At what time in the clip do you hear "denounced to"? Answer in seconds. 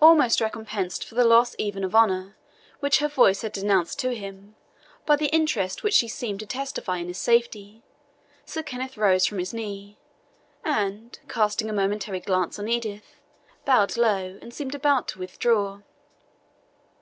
3.52-4.14